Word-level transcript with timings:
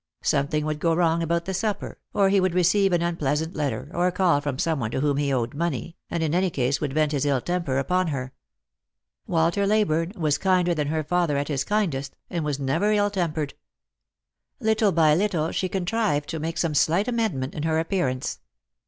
Something 0.23 0.65
would 0.65 0.79
go 0.79 0.95
wrong 0.95 1.21
about 1.21 1.45
the 1.45 1.53
supper, 1.53 1.99
or 2.11 2.29
he 2.29 2.39
would 2.39 2.55
receive 2.55 2.91
an 2.91 3.03
un 3.03 3.15
pleasant 3.17 3.53
letter, 3.55 3.91
or 3.93 4.07
a 4.07 4.11
call 4.11 4.41
from 4.41 4.57
some 4.57 4.79
one 4.79 4.89
to 4.89 4.99
whom 4.99 5.17
he 5.17 5.31
owed 5.31 5.53
money, 5.53 5.95
and 6.09 6.23
in 6.23 6.33
any 6.33 6.49
case 6.49 6.81
would 6.81 6.91
vent 6.91 7.11
his 7.11 7.23
ill 7.23 7.39
temper 7.39 7.77
upon 7.77 8.07
her. 8.07 8.33
Walter 9.27 9.67
Leyburne 9.67 10.13
was 10.17 10.39
kinder 10.39 10.73
than 10.73 10.87
her 10.87 11.03
father 11.03 11.37
at 11.37 11.49
his 11.49 11.63
kindest, 11.63 12.15
and 12.31 12.43
was 12.43 12.57
never 12.59 12.91
ill 12.91 13.11
tempered. 13.11 13.53
Little 14.59 14.91
by 14.91 15.13
little 15.13 15.51
she 15.51 15.69
contrved 15.69 16.27
to 16.29 16.39
make 16.39 16.57
some 16.57 16.73
slight 16.73 17.07
amendment 17.07 17.53
in 17.53 17.61
her 17.61 17.77
appearance. 17.77 18.39